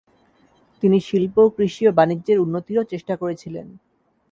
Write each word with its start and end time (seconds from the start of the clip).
তিনি 0.83 0.97
শিল্প, 0.99 1.35
কৃষি 1.55 1.83
ও 1.87 1.91
বাণিজ্যের 1.91 2.37
উন্নতিরও 2.39 2.89
চেষ্টা 2.91 3.13
করেছিলেন। 3.15 3.67